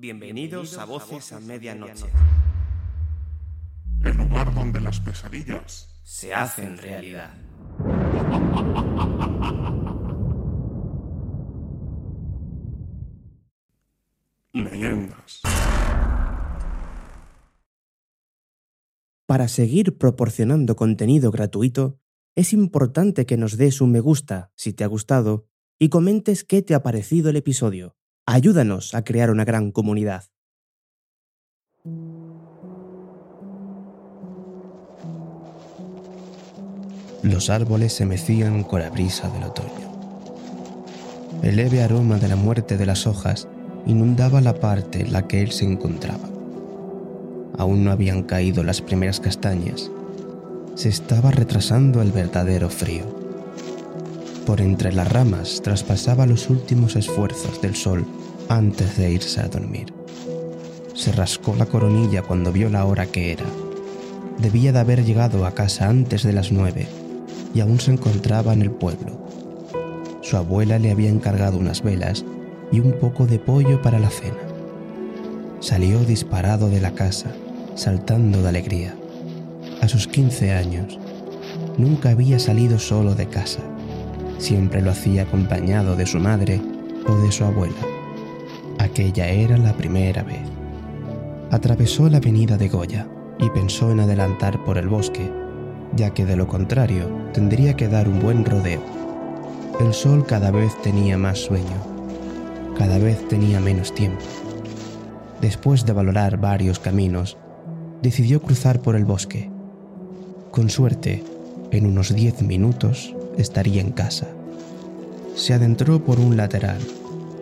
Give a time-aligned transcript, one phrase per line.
[0.00, 2.06] Bienvenidos a Voces a Medianoche.
[4.02, 7.34] El lugar donde las pesadillas Se hacen realidad.
[14.54, 15.42] leyendas.
[19.26, 22.00] Para seguir proporcionando contenido gratuito,
[22.34, 25.46] es importante que nos des un me gusta si te ha gustado
[25.78, 27.99] y comentes qué te ha parecido el episodio.
[28.32, 30.22] Ayúdanos a crear una gran comunidad.
[37.24, 39.90] Los árboles se mecían con la brisa del otoño.
[41.42, 43.48] El leve aroma de la muerte de las hojas
[43.84, 46.28] inundaba la parte en la que él se encontraba.
[47.58, 49.90] Aún no habían caído las primeras castañas.
[50.76, 53.19] Se estaba retrasando el verdadero frío.
[54.50, 58.04] Por entre las ramas traspasaba los últimos esfuerzos del sol
[58.48, 59.94] antes de irse a dormir.
[60.92, 63.44] Se rascó la coronilla cuando vio la hora que era.
[64.38, 66.88] Debía de haber llegado a casa antes de las nueve
[67.54, 69.24] y aún se encontraba en el pueblo.
[70.20, 72.24] Su abuela le había encargado unas velas
[72.72, 74.34] y un poco de pollo para la cena.
[75.60, 77.30] Salió disparado de la casa,
[77.76, 78.96] saltando de alegría.
[79.80, 80.98] A sus 15 años,
[81.78, 83.60] nunca había salido solo de casa.
[84.40, 86.62] Siempre lo hacía acompañado de su madre
[87.06, 87.76] o de su abuela.
[88.78, 90.40] Aquella era la primera vez.
[91.50, 93.06] Atravesó la avenida de Goya
[93.38, 95.30] y pensó en adelantar por el bosque,
[95.94, 98.80] ya que de lo contrario tendría que dar un buen rodeo.
[99.78, 101.76] El sol cada vez tenía más sueño,
[102.78, 104.24] cada vez tenía menos tiempo.
[105.42, 107.36] Después de valorar varios caminos,
[108.00, 109.50] decidió cruzar por el bosque.
[110.50, 111.22] Con suerte,
[111.72, 114.28] en unos diez minutos estaría en casa.
[115.34, 116.78] Se adentró por un lateral,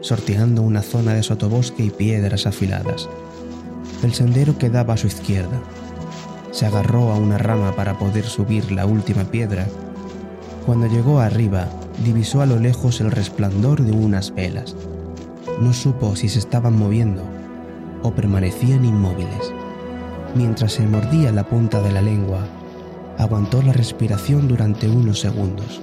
[0.00, 3.08] sorteando una zona de sotobosque y piedras afiladas.
[4.02, 5.60] El sendero quedaba a su izquierda.
[6.52, 9.66] Se agarró a una rama para poder subir la última piedra.
[10.66, 11.68] Cuando llegó arriba,
[12.04, 14.76] divisó a lo lejos el resplandor de unas velas.
[15.60, 17.22] No supo si se estaban moviendo
[18.02, 19.52] o permanecían inmóviles.
[20.34, 22.46] Mientras se mordía la punta de la lengua,
[23.18, 25.82] aguantó la respiración durante unos segundos.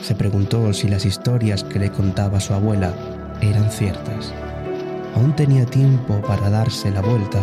[0.00, 2.94] Se preguntó si las historias que le contaba su abuela
[3.40, 4.32] eran ciertas.
[5.16, 7.40] Aún tenía tiempo para darse la vuelta,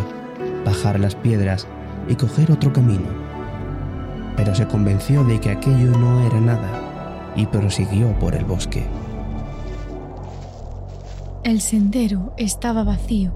[0.64, 1.66] bajar las piedras
[2.08, 3.08] y coger otro camino.
[4.36, 8.86] Pero se convenció de que aquello no era nada y prosiguió por el bosque.
[11.44, 13.32] El sendero estaba vacío.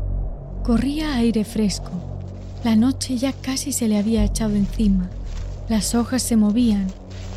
[0.63, 1.91] Corría aire fresco.
[2.65, 5.11] La noche ya casi se le había echado encima.
[5.69, 6.87] Las hojas se movían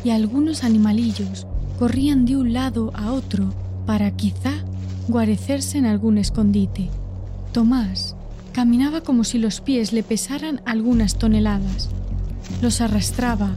[0.04, 1.48] y algunos animalillos
[1.80, 3.54] corrían de un lado a otro
[3.86, 4.52] para quizá
[5.08, 6.90] guarecerse en algún escondite.
[7.54, 8.16] Tomás
[8.52, 11.90] caminaba como si los pies le pesaran algunas toneladas.
[12.62, 13.56] Los arrastraba,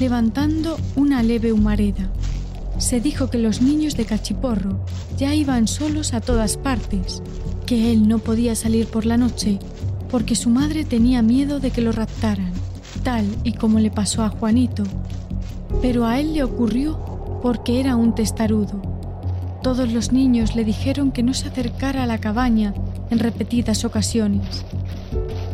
[0.00, 2.10] levantando una leve humareda.
[2.78, 4.84] Se dijo que los niños de Cachiporro
[5.16, 7.22] ya iban solos a todas partes,
[7.66, 9.58] que él no podía salir por la noche
[10.10, 12.52] porque su madre tenía miedo de que lo raptaran,
[13.02, 14.84] tal y como le pasó a Juanito.
[15.82, 16.98] Pero a él le ocurrió
[17.42, 18.80] porque era un testarudo.
[19.62, 22.74] Todos los niños le dijeron que no se acercara a la cabaña
[23.10, 24.64] en repetidas ocasiones,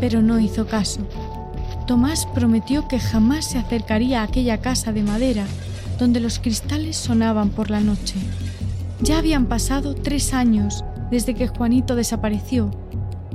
[0.00, 1.00] pero no hizo caso.
[1.86, 5.46] Tomás prometió que jamás se acercaría a aquella casa de madera
[5.98, 8.16] donde los cristales sonaban por la noche.
[9.00, 12.70] Ya habían pasado tres años desde que Juanito desapareció.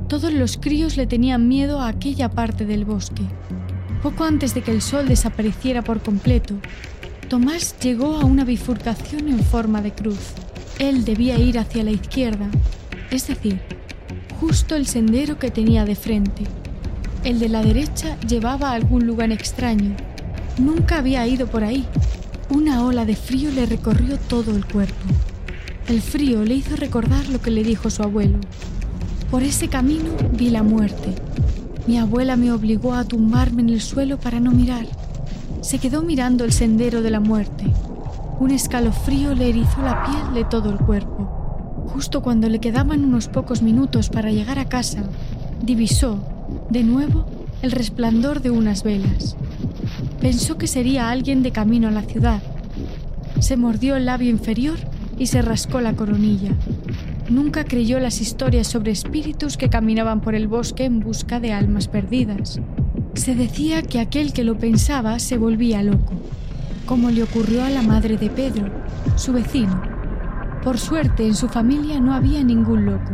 [0.07, 3.23] Todos los críos le tenían miedo a aquella parte del bosque.
[4.01, 6.55] Poco antes de que el sol desapareciera por completo,
[7.29, 10.33] Tomás llegó a una bifurcación en forma de cruz.
[10.79, 12.49] Él debía ir hacia la izquierda,
[13.11, 13.61] es decir,
[14.39, 16.43] justo el sendero que tenía de frente.
[17.23, 19.95] El de la derecha llevaba a algún lugar extraño.
[20.57, 21.85] Nunca había ido por ahí.
[22.49, 25.05] Una ola de frío le recorrió todo el cuerpo.
[25.87, 28.39] El frío le hizo recordar lo que le dijo su abuelo.
[29.29, 31.13] Por ese camino vi la muerte.
[31.91, 34.85] Mi abuela me obligó a tumbarme en el suelo para no mirar.
[35.59, 37.65] Se quedó mirando el sendero de la muerte.
[38.39, 41.83] Un escalofrío le erizó la piel de todo el cuerpo.
[41.87, 45.03] Justo cuando le quedaban unos pocos minutos para llegar a casa,
[45.61, 46.17] divisó,
[46.69, 47.25] de nuevo,
[47.61, 49.35] el resplandor de unas velas.
[50.21, 52.41] Pensó que sería alguien de camino a la ciudad.
[53.41, 54.79] Se mordió el labio inferior
[55.19, 56.51] y se rascó la coronilla.
[57.31, 61.87] Nunca creyó las historias sobre espíritus que caminaban por el bosque en busca de almas
[61.87, 62.59] perdidas.
[63.13, 66.11] Se decía que aquel que lo pensaba se volvía loco,
[66.85, 68.65] como le ocurrió a la madre de Pedro,
[69.15, 69.81] su vecino.
[70.61, 73.13] Por suerte en su familia no había ningún loco.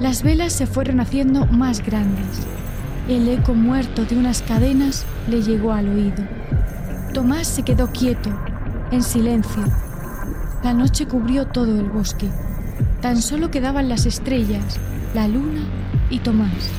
[0.00, 2.44] Las velas se fueron haciendo más grandes.
[3.08, 6.24] El eco muerto de unas cadenas le llegó al oído.
[7.14, 8.30] Tomás se quedó quieto,
[8.90, 9.62] en silencio.
[10.64, 12.28] La noche cubrió todo el bosque.
[13.00, 14.80] Tan solo quedaban las estrellas,
[15.14, 15.60] la luna
[16.10, 16.70] y Tomás.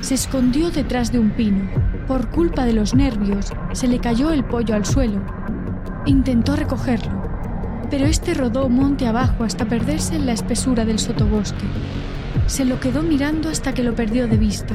[0.00, 1.68] Se escondió detrás de un pino.
[2.06, 5.20] Por culpa de los nervios, se le cayó el pollo al suelo.
[6.04, 7.20] Intentó recogerlo,
[7.90, 11.66] pero este rodó monte abajo hasta perderse en la espesura del sotobosque.
[12.46, 14.74] Se lo quedó mirando hasta que lo perdió de vista.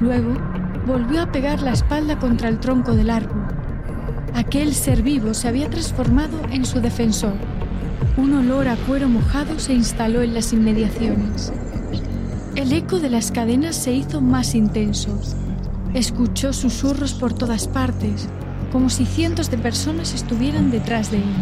[0.00, 0.34] Luego
[0.88, 3.46] volvió a pegar la espalda contra el tronco del árbol.
[4.34, 7.34] Aquel ser vivo se había transformado en su defensor.
[8.16, 11.52] Un olor a cuero mojado se instaló en las inmediaciones.
[12.54, 15.18] El eco de las cadenas se hizo más intenso.
[15.94, 18.28] Escuchó susurros por todas partes,
[18.70, 21.34] como si cientos de personas estuvieran detrás de él.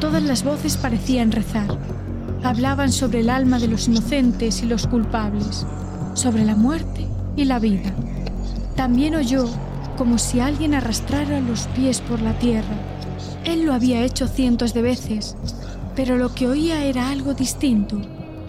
[0.00, 1.68] Todas las voces parecían rezar.
[2.42, 5.66] Hablaban sobre el alma de los inocentes y los culpables,
[6.14, 7.06] sobre la muerte
[7.36, 7.92] y la vida.
[8.76, 9.46] También oyó
[9.96, 12.76] como si alguien arrastrara los pies por la tierra.
[13.44, 15.36] Él lo había hecho cientos de veces,
[15.94, 18.00] pero lo que oía era algo distinto,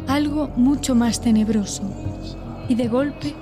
[0.08, 1.84] algo mucho más tenebroso.
[2.70, 3.36] Y de golpe,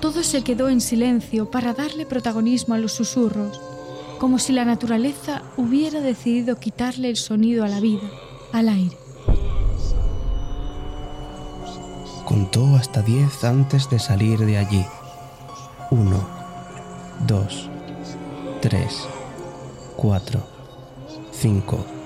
[0.00, 3.60] todo se quedó en silencio para darle protagonismo a los susurros,
[4.18, 8.08] como si la naturaleza hubiera decidido quitarle el sonido a la vida,
[8.52, 8.96] al aire.
[12.24, 14.84] Contó hasta diez antes de salir de allí.
[15.90, 16.28] Uno,
[17.26, 17.70] dos,
[18.60, 19.08] tres,
[19.96, 20.42] cuatro,
[21.32, 21.97] cinco.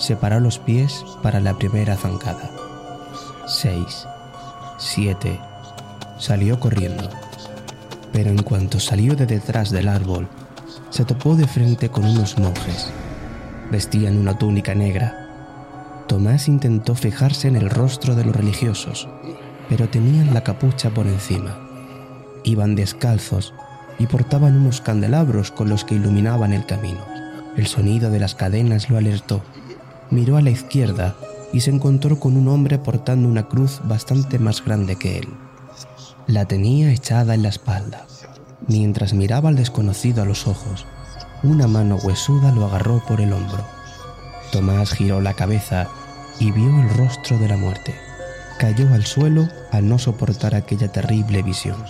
[0.00, 2.50] Separó los pies para la primera zancada.
[3.46, 4.06] Seis,
[4.78, 5.38] siete.
[6.18, 7.06] Salió corriendo.
[8.10, 10.26] Pero en cuanto salió de detrás del árbol,
[10.88, 12.90] se topó de frente con unos monjes.
[13.70, 16.04] Vestían una túnica negra.
[16.08, 19.06] Tomás intentó fijarse en el rostro de los religiosos,
[19.68, 21.58] pero tenían la capucha por encima.
[22.42, 23.52] Iban descalzos
[23.98, 27.04] y portaban unos candelabros con los que iluminaban el camino.
[27.54, 29.42] El sonido de las cadenas lo alertó.
[30.10, 31.14] Miró a la izquierda
[31.52, 35.28] y se encontró con un hombre portando una cruz bastante más grande que él.
[36.26, 38.06] La tenía echada en la espalda.
[38.66, 40.86] Mientras miraba al desconocido a los ojos,
[41.42, 43.64] una mano huesuda lo agarró por el hombro.
[44.52, 45.88] Tomás giró la cabeza
[46.38, 47.94] y vio el rostro de la muerte
[48.60, 51.82] cayó al suelo al no soportar aquella terrible visión.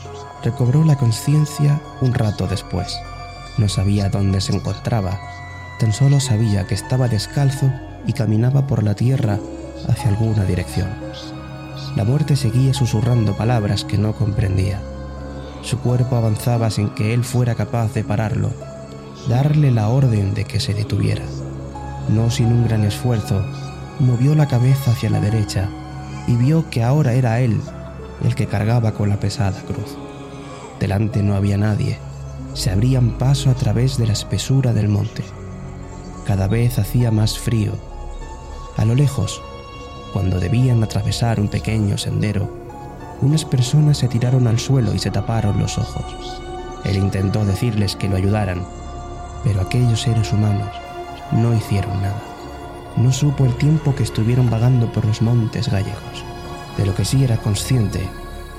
[0.45, 2.97] Recobró la conciencia un rato después.
[3.59, 5.21] No sabía dónde se encontraba,
[5.81, 7.73] tan solo sabía que estaba descalzo
[8.07, 9.39] y caminaba por la tierra
[9.89, 10.89] hacia alguna dirección.
[11.97, 14.81] La muerte seguía susurrando palabras que no comprendía.
[15.63, 18.51] Su cuerpo avanzaba sin que él fuera capaz de pararlo,
[19.29, 21.25] darle la orden de que se detuviera.
[22.09, 23.45] No sin un gran esfuerzo,
[23.99, 25.69] movió la cabeza hacia la derecha
[26.27, 27.61] y vio que ahora era él
[28.25, 29.97] el que cargaba con la pesada cruz.
[30.79, 31.99] Delante no había nadie,
[32.55, 35.25] se abrían paso a través de la espesura del monte.
[36.25, 37.73] Cada vez hacía más frío.
[38.81, 39.41] A lo lejos,
[40.13, 42.51] cuando debían atravesar un pequeño sendero,
[43.21, 46.43] unas personas se tiraron al suelo y se taparon los ojos.
[46.85, 48.67] Él intentó decirles que lo ayudaran,
[49.45, 50.71] pero aquellos seres humanos
[51.31, 52.31] no hicieron nada
[52.97, 56.25] no supo el tiempo que estuvieron vagando por los montes gallegos.
[56.77, 58.09] De lo que sí era consciente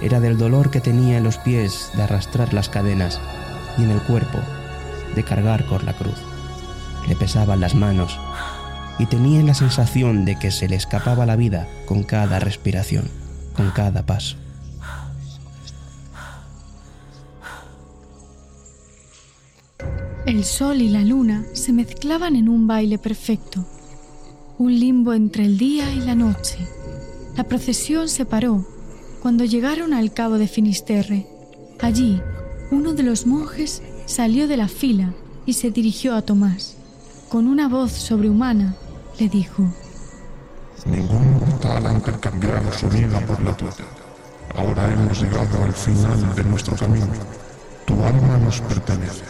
[0.01, 3.19] era del dolor que tenía en los pies de arrastrar las cadenas
[3.77, 4.39] y en el cuerpo
[5.15, 6.17] de cargar con la cruz.
[7.07, 8.19] Le pesaban las manos
[8.99, 13.09] y tenía la sensación de que se le escapaba la vida con cada respiración,
[13.55, 14.37] con cada paso.
[20.25, 23.65] El sol y la luna se mezclaban en un baile perfecto
[24.61, 26.59] un limbo entre el día y la noche.
[27.35, 28.63] La procesión se paró
[29.19, 31.25] cuando llegaron al cabo de Finisterre.
[31.79, 32.21] Allí,
[32.69, 35.15] uno de los monjes salió de la fila
[35.47, 36.77] y se dirigió a Tomás.
[37.31, 38.75] Con una voz sobrehumana,
[39.17, 39.63] le dijo,
[40.85, 43.85] Ningún mortal ha intercambiado su vida por la tuya.
[44.53, 47.07] Ahora hemos llegado al final de nuestro camino.
[47.85, 49.23] Tu alma nos pertenece.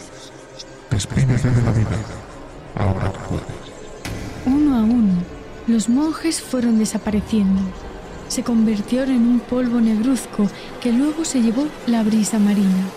[0.89, 1.97] Despídete de la vida,
[2.75, 3.45] ahora puedes.
[4.47, 5.21] Uno a uno,
[5.67, 7.61] los monjes fueron desapareciendo.
[8.29, 10.49] se convirtieron en un polvo negruzco
[10.81, 12.87] que luego se llevó la brisa marina.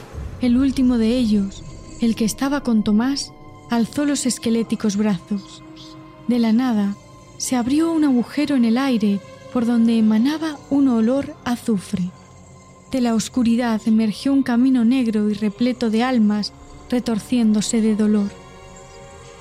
[0.41, 1.63] El último de ellos,
[2.01, 3.35] el que estaba con Tomás,
[3.71, 5.63] alzó los esqueléticos brazos.
[6.29, 6.97] De la nada,
[7.39, 9.21] se abrió un agujero en el aire
[9.53, 12.11] por donde emanaba un olor azufre.
[12.91, 16.53] De la oscuridad emergió un camino negro y repleto de almas
[16.91, 18.31] retorciéndose de dolor.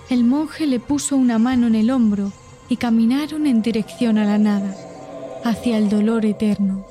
[0.10, 2.32] El monje le puso una mano en el hombro
[2.70, 4.76] y caminaron en dirección a la nada,
[5.44, 6.86] hacia el dolor eterno,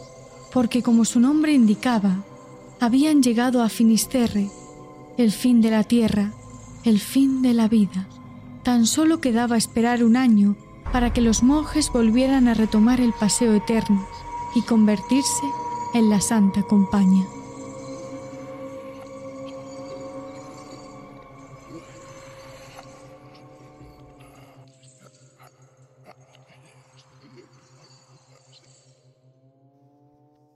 [0.52, 2.24] porque como su nombre indicaba,
[2.80, 4.50] habían llegado a Finisterre,
[5.16, 6.32] el fin de la tierra,
[6.84, 8.08] el fin de la vida.
[8.62, 10.56] Tan solo quedaba esperar un año
[10.92, 14.06] para que los monjes volvieran a retomar el paseo eterno
[14.54, 15.46] y convertirse
[15.94, 17.26] en la Santa Compañía.